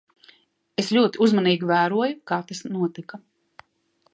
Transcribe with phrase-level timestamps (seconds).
[0.83, 3.21] Es ļoti uzmanīgi vēroju, kā tas notika.